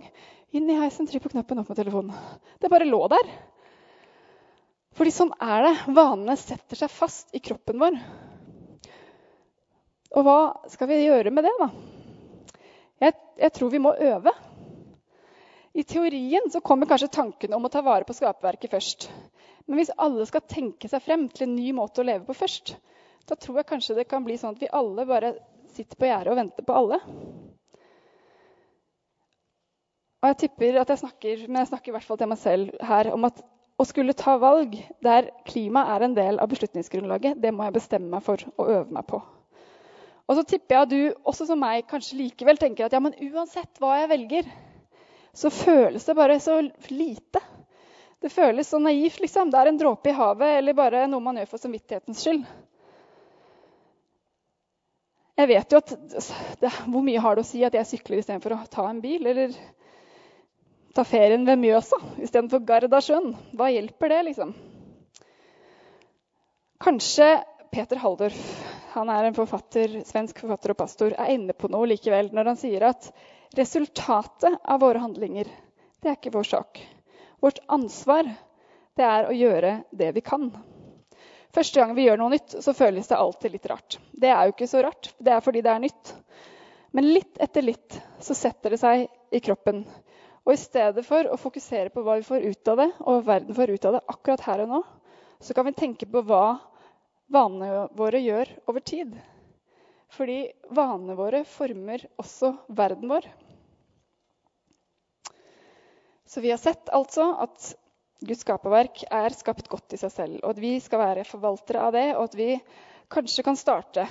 [0.57, 2.15] Inn i heisen, trykk på knappen, opp med telefonen.
[2.57, 3.29] Det bare lå der.
[4.97, 5.75] Fordi sånn er det.
[5.93, 8.01] Vanene setter seg fast i kroppen vår.
[10.17, 10.39] Og hva
[10.73, 11.69] skal vi gjøre med det, da?
[13.05, 14.33] Jeg, jeg tror vi må øve.
[15.77, 19.11] I teorien så kommer kanskje tanken om å ta vare på skaperverket først.
[19.67, 22.77] Men hvis alle skal tenke seg frem til en ny måte å leve på først,
[23.27, 25.33] da tror jeg kanskje det kan bli sånn at vi alle bare
[25.75, 26.99] sitter på gjerdet og venter på alle.
[30.17, 32.85] Og jeg tipper at jeg snakker, men jeg snakker i hvert fall til meg selv
[32.89, 33.43] her, om at
[33.77, 34.73] å skulle ta valg
[35.05, 38.95] der klima er en del av beslutningsgrunnlaget, det må jeg bestemme meg for å øve
[38.95, 39.19] meg på.
[40.27, 43.15] Og så tipper jeg at du også som meg kanskje likevel tenker at ja, men
[43.29, 44.49] uansett hva jeg velger,
[45.37, 46.57] så føles det bare så
[46.89, 47.43] lite.
[48.21, 49.19] Det føles så naivt.
[49.19, 49.51] liksom.
[49.51, 52.45] Det er en dråpe i havet eller bare noe man gjør for samvittighetens skyld.
[55.37, 55.91] Jeg vet jo at
[56.61, 59.27] det, Hvor mye har det å si at jeg sykler istedenfor å ta en bil?
[59.29, 59.53] Eller
[60.97, 63.35] ta ferien ved Mjøsa istedenfor Gardasjøen?
[63.53, 64.55] Hva hjelper det, liksom?
[66.81, 67.29] Kanskje
[67.73, 68.41] Peter Haldorf,
[68.95, 72.59] han er en forfatter, svensk forfatter og pastor, er inne på noe likevel når han
[72.59, 73.09] sier at
[73.57, 75.49] resultatet av våre handlinger,
[76.01, 76.81] det er ikke vår sak.
[77.43, 78.29] Vårt ansvar
[78.97, 80.49] det er å gjøre det vi kan.
[81.53, 83.99] Første gang vi gjør noe nytt, så føles det alltid litt rart.
[84.11, 86.13] Det er jo ikke så rart, det er fordi det er nytt.
[86.97, 89.83] Men litt etter litt så setter det seg i kroppen.
[90.47, 93.25] Og i stedet for å fokusere på hva vi får ut av det, og hva
[93.33, 94.83] verden får ut av det akkurat her og nå,
[95.43, 96.57] så kan vi tenke på hva
[97.33, 99.17] vanene våre gjør over tid.
[100.15, 100.39] Fordi
[100.71, 103.27] vanene våre former også verden vår.
[106.27, 107.73] Så vi har sett altså at
[108.19, 111.93] Guds skaperverk er skapt godt i seg selv, og at vi skal være forvaltere av
[111.95, 112.49] det, og at vi
[113.13, 114.07] kanskje kan starte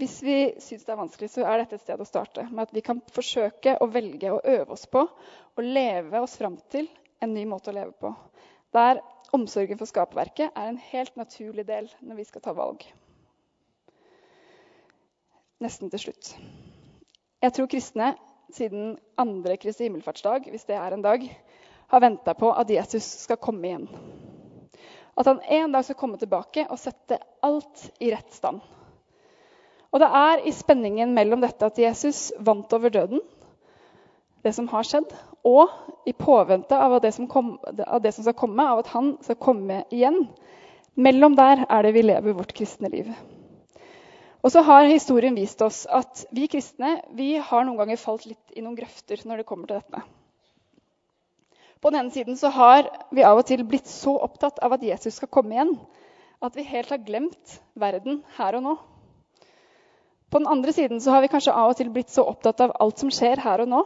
[0.00, 2.46] Hvis vi syns det er vanskelig, så er dette et sted å starte.
[2.48, 6.56] Med at vi kan forsøke å velge å øve oss på å leve oss fram
[6.72, 6.88] til
[7.20, 8.14] en ny måte å leve på.
[8.72, 9.02] Der
[9.36, 12.86] omsorgen for skaperverket er en helt naturlig del når vi skal ta valg.
[15.60, 16.32] Nesten til slutt.
[17.44, 18.14] Jeg tror kristne
[18.56, 21.24] siden andre Kristi himmelfartsdag, hvis det er en dag,
[21.90, 23.88] har venta på at Jesus skal komme igjen.
[25.18, 28.60] At han en dag skal komme tilbake og sette alt i rett stand.
[29.90, 33.22] Og det er i spenningen mellom dette at Jesus vant over døden,
[34.40, 35.10] det som har skjedd,
[35.44, 35.68] og
[36.08, 39.36] i påvente av det som, kom, av det som skal komme, av at han skal
[39.40, 40.22] komme igjen.
[40.94, 43.10] Mellom der er det vi lever vårt kristne liv.
[44.40, 48.56] Og så har historien vist oss at vi kristne vi har noen ganger falt litt
[48.56, 50.02] i noen grøfter når det kommer til dette.
[51.80, 54.84] På den ene siden så har vi av og til blitt så opptatt av at
[54.84, 55.74] Jesus skal komme igjen,
[56.40, 58.74] at vi helt har glemt verden her og nå.
[60.30, 62.76] På den andre siden så har vi kanskje av og til blitt så opptatt av
[62.80, 63.80] alt som skjer her og nå.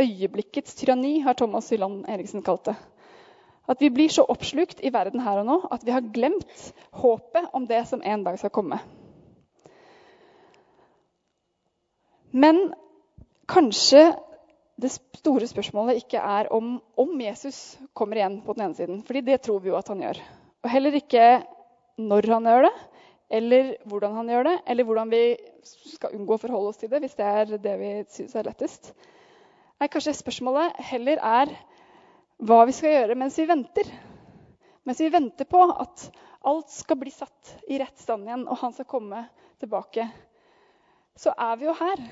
[0.00, 2.76] Øyeblikkets tyranni har Thomas Hylland Eriksen kalt det.
[3.68, 7.50] At vi blir så oppslukt i verden her og nå at vi har glemt håpet
[7.52, 8.78] om det som en dag skal komme.
[12.30, 12.70] Men
[13.50, 14.10] kanskje
[14.80, 19.02] det store spørsmålet ikke er om, om, Jesus kommer igjen på den ene siden.
[19.02, 20.20] fordi det tror vi jo at han gjør.
[20.64, 21.24] Og heller ikke
[22.00, 22.74] når han gjør det,
[23.30, 25.24] eller hvordan han gjør det, eller hvordan vi
[25.94, 28.92] skal unngå å forholde oss til det hvis det er det vi syns er lettest.
[29.80, 31.52] Nei, kanskje spørsmålet heller er
[32.40, 33.92] hva vi skal gjøre mens vi venter.
[34.88, 36.08] Mens vi venter på at
[36.48, 39.26] alt skal bli satt i rett stand igjen, og han skal komme
[39.60, 40.08] tilbake,
[41.20, 42.02] så er vi jo her.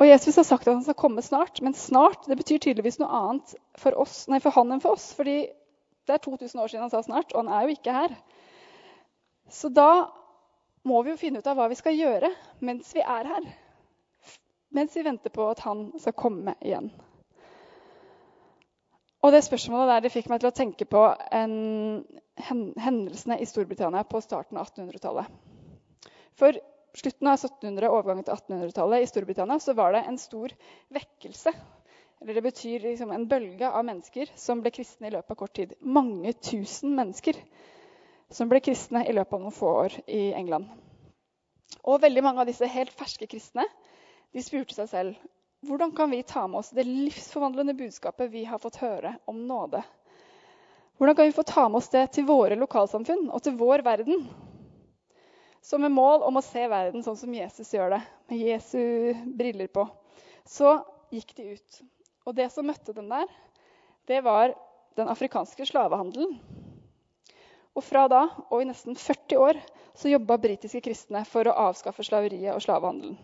[0.00, 3.10] Og Jesus har sagt at han skal komme snart, men snart det betyr tydeligvis noe
[3.12, 5.10] annet for, oss, nei, for han enn for oss.
[5.16, 5.42] fordi
[6.08, 8.14] det er 2000 år siden han sa snart, og han er jo ikke her.
[9.50, 10.08] Så da
[10.86, 12.30] må vi jo finne ut av hva vi skal gjøre
[12.64, 13.50] mens vi er her.
[14.72, 16.88] Mens vi venter på at han skal komme igjen.
[19.20, 21.02] Og det spørsmålet der det fikk meg til å tenke på
[21.36, 21.54] en,
[22.40, 25.28] hendelsene i Storbritannia på starten av 1800-tallet.
[26.40, 26.56] For
[26.96, 30.54] slutten av 1700- overgangen til 1800-tallet i Storbritannia så var det en stor
[30.94, 31.52] vekkelse.
[32.20, 35.54] Eller det betyr liksom en bølge av mennesker som ble kristne i løpet av kort
[35.56, 35.74] tid.
[35.80, 37.38] Mange tusen mennesker
[38.30, 40.68] som ble kristne i løpet av noen få år i England.
[41.88, 43.64] Og veldig mange av disse helt ferske kristne
[44.34, 45.30] de spurte seg selv
[45.66, 49.82] hvordan kan vi ta med oss det livsforvandlende budskapet vi har fått høre om nåde?
[50.96, 54.24] Hvordan kan vi få ta med oss det til våre lokalsamfunn og til vår verden?
[55.60, 58.00] Så med mål om å se verden sånn som Jesus gjør det,
[58.32, 58.80] med Jesu
[59.36, 59.84] briller på,
[60.48, 60.78] så
[61.12, 61.80] gikk de ut.
[62.28, 63.28] Og det som møtte dem der,
[64.08, 64.54] det var
[64.98, 66.38] den afrikanske slavehandelen.
[67.76, 69.60] Og fra da og i nesten 40 år
[69.94, 73.18] så jobba britiske kristne for å avskaffe slaveriet og slavehandelen.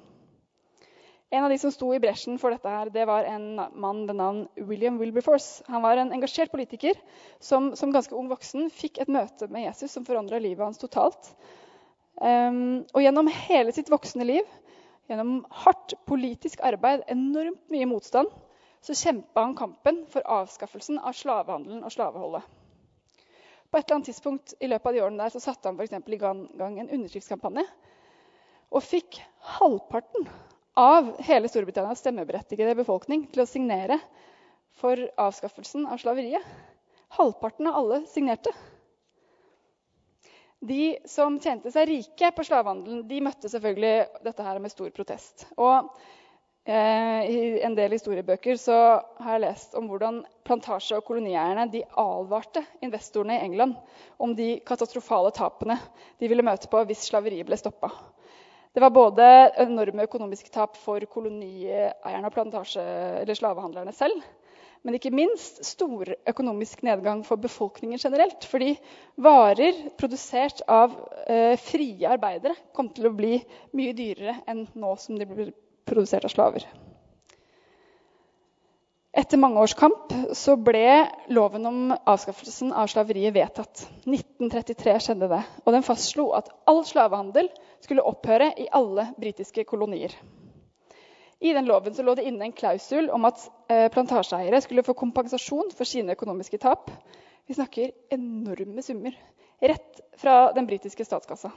[1.35, 4.15] En av de som sto i bresjen for dette, her, det var en mann ved
[4.15, 5.65] navn William Wilberforce.
[5.67, 6.95] Han var en engasjert politiker
[7.43, 11.33] som som ganske ung voksen fikk et møte med Jesus som forandra livet hans totalt.
[12.17, 14.47] Um, og gjennom hele sitt voksne liv,
[15.11, 18.31] gjennom hardt politisk arbeid, enormt mye motstand,
[18.81, 22.45] så kjempa han kampen for avskaffelsen av slavehandelen og slaveholdet.
[23.67, 25.85] På et eller annet tidspunkt i løpet av de årene der så satte han for
[26.15, 27.67] i gang en underskriftskampanje
[28.71, 29.19] og fikk
[29.57, 30.29] halvparten
[30.79, 33.99] av hele Storbritannias stemmeberettigede befolkning til å signere
[34.77, 36.43] for avskaffelsen av slaveriet.
[37.17, 38.53] Halvparten av alle signerte.
[40.65, 45.45] De som tjente seg rike på slavehandelen, de møtte selvfølgelig dette her med stor protest.
[45.61, 45.91] Og
[46.65, 48.79] eh, I en del historiebøker så
[49.21, 53.77] har jeg lest om hvordan plantasje- og kolonieierne de advarte investorene i England
[54.23, 55.77] om de katastrofale tapene
[56.21, 57.93] de ville møte på hvis slaveriet ble stoppa.
[58.73, 59.27] Det var både
[59.61, 64.25] enorme økonomiske tap for kolonieierne og eller slavehandlerne selv.
[64.87, 68.45] Men ikke minst stor økonomisk nedgang for befolkningen generelt.
[68.47, 68.77] Fordi
[69.19, 70.95] varer produsert av
[71.27, 73.41] eh, frie arbeidere kom til å bli
[73.75, 75.51] mye dyrere enn nå som de blir
[75.87, 76.69] produsert av slaver.
[79.17, 80.85] Etter mange års kamp så ble
[81.33, 83.87] loven om avskaffelsen av slaveriet vedtatt.
[84.05, 87.49] 1933 skjedde det, og den fastslo at all slavehandel
[87.83, 90.13] skulle opphøre i alle britiske kolonier.
[91.41, 95.89] I den loven lå det inne en klausul om at plantasjeeiere skulle få kompensasjon for
[95.89, 96.91] sine økonomiske tap.
[97.47, 99.17] Vi snakker enorme summer
[99.63, 101.51] rett fra den britiske statskassa.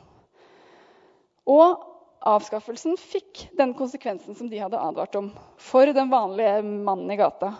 [1.50, 1.86] Og
[2.30, 7.54] avskaffelsen fikk den konsekvensen som de hadde advart om for den vanlige mannen i gata.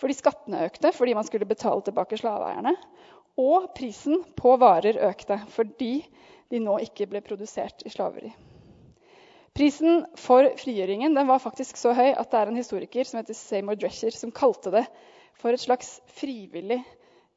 [0.00, 2.74] Fordi skattene økte fordi man skulle betale tilbake slaveeierne.
[3.40, 5.96] Og prisen på varer økte fordi
[6.52, 8.30] de nå ikke ble produsert i slaveri.
[9.54, 13.76] Prisen for frigjøringen var faktisk så høy at det er en historiker som heter Seymour
[13.78, 14.82] Drescher, som kalte det
[15.38, 16.80] for et slags frivillig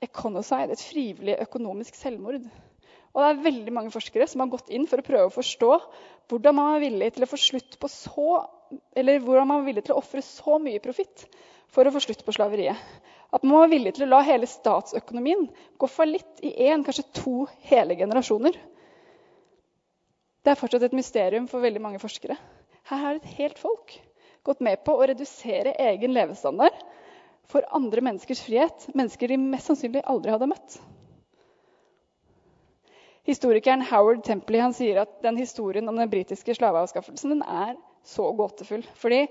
[0.01, 2.39] econocide, et frivillig økonomisk selvmord.
[3.13, 5.69] Og det er veldig mange forskere som har gått inn for å prøve å forstå
[6.31, 8.25] hvordan man er villig til å få slutt på så,
[8.97, 11.27] eller hvordan man er villig til å ofre så mye profitt
[11.73, 12.81] for å få slutt på slaveriet.
[13.29, 15.45] At man var villig til å la hele statsøkonomien
[15.77, 18.57] gå fallitt i én, kanskje to hele generasjoner.
[20.47, 22.37] Det er fortsatt et mysterium for veldig mange forskere.
[22.87, 23.97] Her har et helt folk
[24.47, 26.77] gått med på å redusere egen levestandard
[27.51, 28.85] for andre menneskers frihet.
[28.95, 30.77] Mennesker de mest sannsynlig aldri hadde møtt.
[33.27, 37.75] Historikeren Howard Templey sier at den historien om den britiske slaveavskaffelsen den er
[38.07, 38.87] så gåtefull.
[39.03, 39.25] Fordi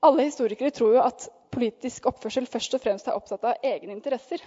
[0.00, 4.40] alle historikere tror jo at politisk oppførsel først og fremst er opptatt av egne interesser.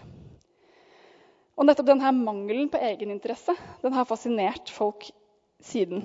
[1.54, 3.54] Og nettopp denne mangelen på egeninteresse
[3.86, 5.12] har fascinert folk
[5.64, 6.04] siden.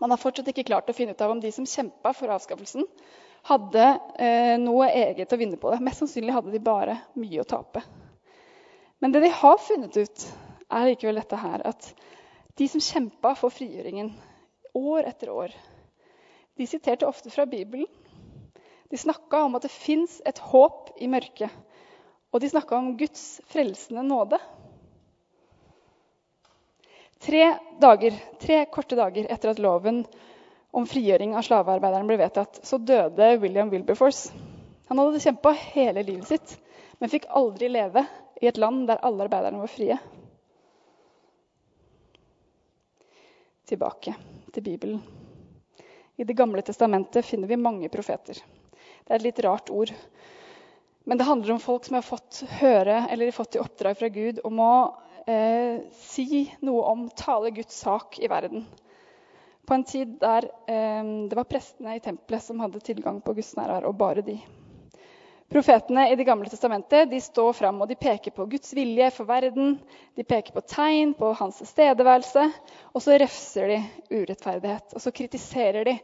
[0.00, 2.86] Man har fortsatt ikke klart å finne ut av om de som kjempa for avskaffelsen,
[3.48, 3.86] hadde
[4.22, 5.80] eh, noe eget å vinne på det.
[5.82, 7.82] Mest sannsynlig hadde de bare mye å tape.
[9.02, 10.26] Men det de har funnet ut,
[10.72, 11.88] er likevel dette her at
[12.56, 14.12] de som kjempa for frigjøringen
[14.78, 15.52] år etter år,
[16.56, 17.88] de siterte ofte fra Bibelen.
[18.92, 21.50] De snakka om at det fins et håp i mørket.
[22.32, 24.38] Og de snakka om Guds frelsende nåde.
[27.22, 30.00] Tre, dager, tre korte dager etter at loven
[30.74, 34.32] om frigjøring av slavearbeideren ble vedtatt, så døde William Wilberforce.
[34.90, 36.56] Han hadde kjempa hele livet sitt,
[36.98, 38.02] men fikk aldri leve
[38.42, 39.98] i et land der alle arbeiderne var frie.
[43.70, 44.16] Tilbake
[44.50, 44.98] til Bibelen.
[46.18, 48.34] I Det gamle testamentet finner vi mange profeter.
[48.34, 49.94] Det er et litt rart ord.
[51.06, 54.42] Men det handler om folk som har fått høre eller fått i oppdrag fra Gud
[54.44, 54.74] om å
[55.26, 58.66] eh, si noe om, tale Guds sak i verden.
[59.66, 63.54] På en tid der eh, det var prestene i tempelet som hadde tilgang på Guds
[63.56, 64.40] nærvær, og bare de.
[65.52, 69.28] Profetene i Det gamle testamentet de står fram og de peker på Guds vilje for
[69.28, 69.74] verden.
[70.16, 72.46] De peker på tegn på hans tilstedeværelse,
[72.94, 73.78] og så refser de
[74.14, 74.94] urettferdighet.
[74.96, 75.98] Og så kritiserer de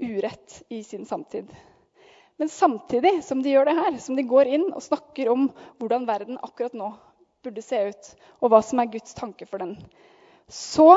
[0.00, 1.52] urett i sin samtid.
[2.40, 6.08] Men samtidig som de gjør det her, som de går inn og snakker om hvordan
[6.08, 6.94] verden akkurat nå
[7.44, 9.76] burde se ut, og hva som er Guds tanke for den,
[10.48, 10.88] så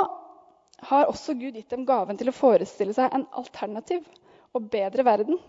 [0.88, 4.06] har også Gud gitt dem gaven til å forestille seg en alternativ
[4.56, 5.40] og bedre verden.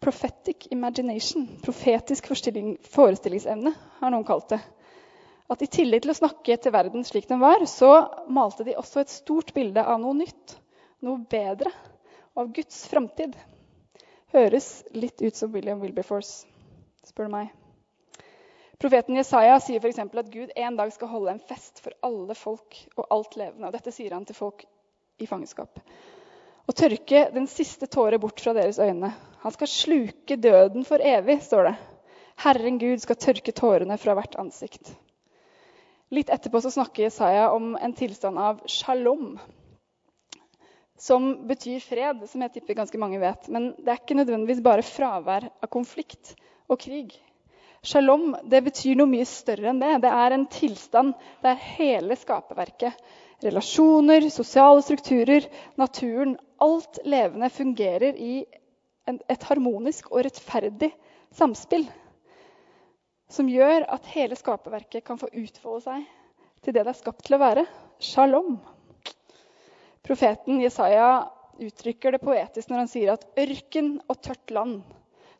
[0.00, 4.60] Prophetic imagination, profetisk forestillingsevne, har noen kalt det.
[5.50, 7.90] At i tillegg til å snakke til verden slik den var, så
[8.30, 10.56] malte de også et stort bilde av noe nytt,
[11.04, 11.72] noe bedre,
[12.38, 13.34] av Guds framtid.
[14.32, 16.46] Høres litt ut som William Wilberforce,
[17.04, 17.59] spør du meg.
[18.80, 19.98] Profeten Jesaja sier f.eks.
[20.00, 23.68] at Gud en dag skal holde en fest for alle folk og alt levende.
[23.68, 24.64] Og dette sier han til folk
[25.20, 25.82] i fangenskap.
[26.64, 29.12] Og tørke den siste tåre bort fra deres øyne.
[29.42, 31.76] Han skal sluke døden for evig, står det.
[32.40, 34.94] Herren Gud skal tørke tårene fra hvert ansikt.
[36.10, 39.34] Litt etterpå så snakker Jesaja om en tilstand av shalom.
[41.00, 43.44] Som betyr fred, som jeg tipper ganske mange vet.
[43.52, 46.32] Men det er ikke nødvendigvis bare fravær av konflikt
[46.64, 47.12] og krig.
[47.82, 49.94] Shalom det betyr noe mye større enn det.
[50.04, 52.92] Det er en tilstand der hele skaperverket,
[53.40, 55.46] relasjoner, sosiale strukturer,
[55.80, 58.42] naturen, alt levende fungerer i
[59.08, 60.90] et harmonisk og rettferdig
[61.32, 61.86] samspill.
[63.32, 66.04] Som gjør at hele skaperverket kan få utfolde seg
[66.60, 67.64] til det det er skapt til å være.
[67.96, 68.58] Shalom.
[70.04, 74.82] Profeten Jesaja uttrykker det poetisk når han sier at ørken og tørt land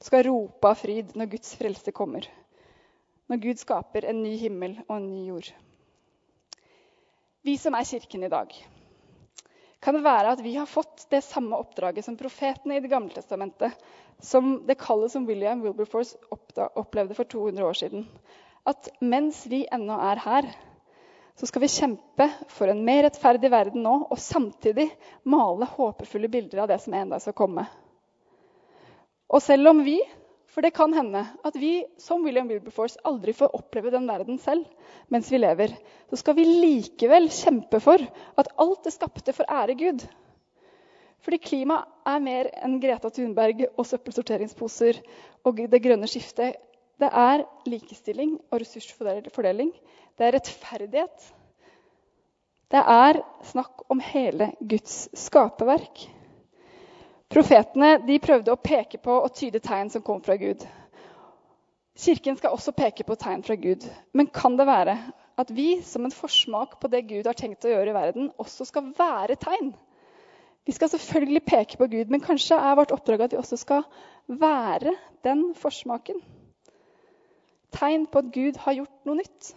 [0.01, 2.27] skal rope av fryd når Guds frelse kommer.
[3.31, 5.51] Når Gud skaper en ny himmel og en ny jord.
[7.47, 8.53] Vi som er Kirken i dag,
[9.81, 13.15] kan det være at vi har fått det samme oppdraget som profetene i Det gamle
[13.15, 13.73] testamentet,
[14.21, 18.05] som det kallet som William Wilberforce opplevde for 200 år siden.
[18.69, 20.51] At mens vi ennå er her,
[21.41, 24.91] så skal vi kjempe for en mer rettferdig verden nå, og samtidig
[25.25, 27.65] male håpefulle bilder av det som en dag skal komme.
[29.31, 29.99] Og selv om vi
[30.51, 34.64] for det kan hende at vi som William Wilberforce aldri får oppleve den verden selv
[35.12, 35.77] mens vi lever,
[36.11, 40.03] så skal vi likevel kjempe for at alt det skapte, får ære Gud.
[41.23, 44.99] Fordi klima er mer enn Greta Thunberg og søppelsorteringsposer
[45.47, 46.57] og det grønne skiftet.
[47.01, 49.71] Det er likestilling og ressursfordeling.
[50.19, 51.29] Det er rettferdighet.
[52.71, 56.09] Det er snakk om hele Guds skaperverk.
[57.31, 60.64] Profetene de prøvde å peke på og tyde tegn som kom fra Gud.
[62.01, 63.85] Kirken skal også peke på tegn fra Gud.
[64.16, 64.97] Men kan det være
[65.38, 68.66] at vi som en forsmak på det Gud har tenkt å gjøre i verden, også
[68.66, 69.71] skal være tegn?
[70.66, 73.87] Vi skal selvfølgelig peke på Gud, men kanskje er vårt oppdrag at vi også skal
[74.27, 76.21] være den forsmaken.
[77.79, 79.55] Tegn på at Gud har gjort noe nytt.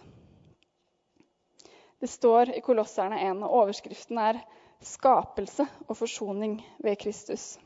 [2.00, 4.40] Det står i Kolosserne 1, og overskriften er
[4.84, 7.63] 'Skapelse og forsoning ved Kristus'.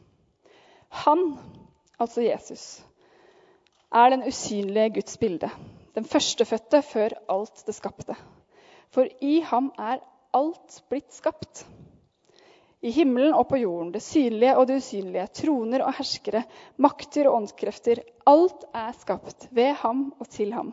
[0.88, 1.38] Han,
[2.01, 2.85] altså Jesus,
[3.92, 5.51] er den usynlige Guds bilde.
[5.94, 8.16] Den førstefødte før alt det skapte.
[8.90, 10.01] For i ham er
[10.35, 11.66] alt blitt skapt.
[12.81, 16.44] I himmelen og på jorden, det synlige og det usynlige, troner og herskere,
[16.77, 18.05] makter og åndskrefter.
[18.27, 20.72] Alt er skapt ved ham og til ham.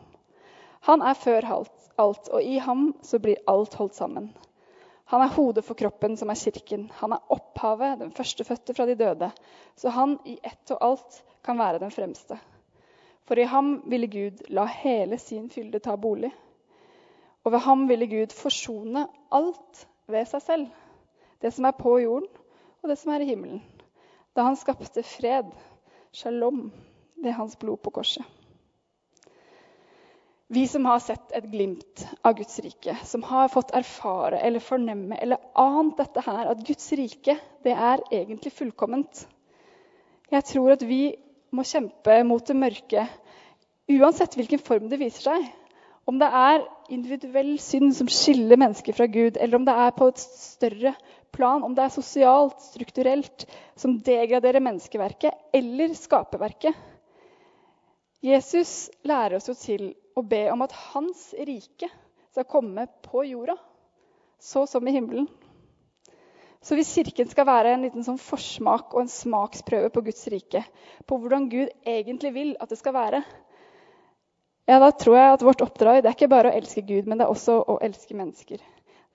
[0.85, 1.47] Han er før
[1.97, 4.29] alt, og i ham så blir alt holdt sammen.
[5.11, 6.87] Han er hodet for kroppen, som er kirken.
[6.99, 9.29] Han er opphavet, den førstefødte fra de døde.
[9.77, 12.39] Så han i ett og alt kan være den fremste.
[13.25, 16.31] For i ham ville Gud la hele sin fylde ta bolig.
[17.43, 20.67] Og ved ham ville Gud forsone alt ved seg selv.
[21.41, 22.29] Det som er på jorden,
[22.81, 23.61] og det som er i himmelen.
[24.35, 25.53] Da han skapte fred,
[26.13, 26.71] shalom,
[27.21, 28.25] ved hans blod på korset.
[30.47, 35.17] Vi som har sett et glimt av Guds rike, som har fått erfare eller fornemme
[35.17, 37.33] eller ant dette her, at Guds rike
[37.65, 39.23] det er egentlig fullkomment.
[40.29, 41.15] Jeg tror at vi
[41.49, 43.07] må kjempe mot det mørke
[43.89, 45.49] uansett hvilken form det viser seg.
[46.05, 46.61] Om det er
[46.93, 50.93] individuell synd som skiller mennesker fra Gud, eller om det er på et større
[51.33, 56.77] plan, om det er sosialt, strukturelt, som degraderer menneskeverket eller skaperverket.
[58.21, 61.89] Jesus lærer oss jo til og be om at hans rike
[62.31, 63.55] skal komme på jorda,
[64.39, 65.27] så som i himmelen.
[66.65, 70.63] Så hvis Kirken skal være en liten sånn forsmak og en smaksprøve på Guds rike,
[71.05, 73.21] på hvordan Gud egentlig vil at det skal være,
[74.65, 77.19] ja, da tror jeg at vårt oppdrag det er ikke bare å elske Gud, men
[77.19, 78.63] det er også å elske mennesker.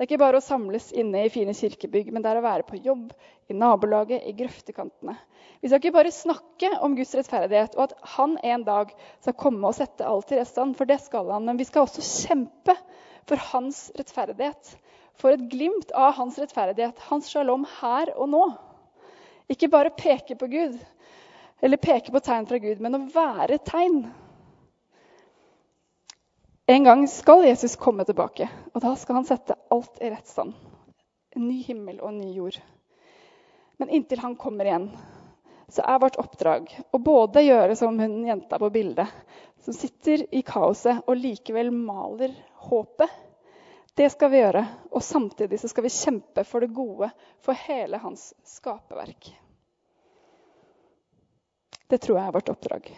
[0.00, 2.64] Det er ikke bare å samles inne i fine kirkebygg, men det er å være
[2.64, 3.10] på jobb,
[3.52, 5.12] i nabolaget, i grøftekantene.
[5.60, 9.68] Vi skal ikke bare snakke om Guds rettferdighet og at han en dag skal komme
[9.68, 11.44] og sette alt i rettstand, for det skal han.
[11.44, 12.78] Men vi skal også kjempe
[13.28, 14.72] for hans rettferdighet.
[15.20, 18.42] For et glimt av hans rettferdighet, hans shalom her og nå.
[19.52, 20.80] Ikke bare peke på Gud,
[21.60, 24.06] eller peke på tegn fra Gud, men å være tegn.
[26.70, 30.52] En gang skal Jesus komme tilbake, og da skal han sette alt i rett stand.
[31.34, 32.60] En ny himmel og en ny jord.
[33.82, 34.84] Men inntil han kommer igjen,
[35.66, 39.10] så er vårt oppdrag å både gjøre som hun jenta på bildet,
[39.66, 42.36] som sitter i kaoset og likevel maler
[42.68, 43.18] håpet.
[43.98, 44.62] Det skal vi gjøre.
[44.94, 47.10] Og samtidig så skal vi kjempe for det gode,
[47.42, 49.32] for hele hans skaperverk.
[51.90, 52.94] Det tror jeg er vårt oppdrag.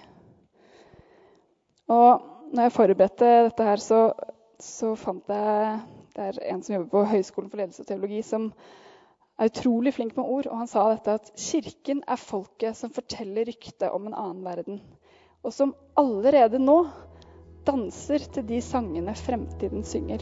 [1.96, 4.00] Og når jeg forberedte dette her, så,
[4.60, 5.80] så, fant jeg
[6.12, 8.50] Det er en som jobber på Høgskolen for ledelse og teologi, som
[9.40, 10.50] er utrolig flink med ord.
[10.50, 14.82] Og han sa dette at kirken er folket som forteller ryktet om en annen verden.
[15.42, 16.82] Og som allerede nå
[17.66, 20.20] danser til de sangene fremtiden synger.